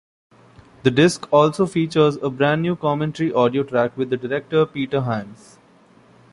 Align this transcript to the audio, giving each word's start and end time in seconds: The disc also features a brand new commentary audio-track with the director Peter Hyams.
The 0.81 0.89
disc 0.89 1.31
also 1.31 1.67
features 1.67 2.15
a 2.23 2.31
brand 2.31 2.63
new 2.63 2.75
commentary 2.75 3.31
audio-track 3.31 3.95
with 3.95 4.09
the 4.09 4.17
director 4.17 4.65
Peter 4.65 5.01
Hyams. 5.01 5.59